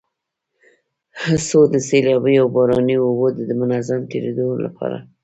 [1.47, 4.97] څو د سيلابي او باراني اوبو د منظم تېرېدو لپاره